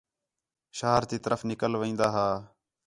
شہر 0.77 1.01
تی 1.09 1.17
طرف 1.25 1.41
نِکل 1.49 1.73
وین٘دا 1.77 2.07
ہا 2.15 2.27